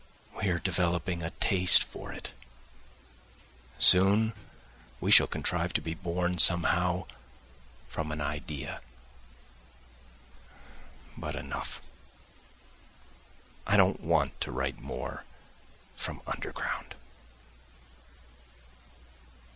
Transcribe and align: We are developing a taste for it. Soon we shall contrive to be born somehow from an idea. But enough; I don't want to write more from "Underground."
We 0.41 0.49
are 0.49 0.57
developing 0.57 1.21
a 1.21 1.29
taste 1.29 1.83
for 1.83 2.11
it. 2.11 2.31
Soon 3.77 4.33
we 4.99 5.11
shall 5.11 5.27
contrive 5.27 5.73
to 5.73 5.79
be 5.81 5.93
born 5.93 6.39
somehow 6.39 7.05
from 7.87 8.11
an 8.11 8.19
idea. 8.19 8.81
But 11.15 11.35
enough; 11.35 11.83
I 13.67 13.77
don't 13.77 13.99
want 14.01 14.41
to 14.41 14.51
write 14.51 14.79
more 14.79 15.23
from 15.95 16.23
"Underground." 16.25 16.95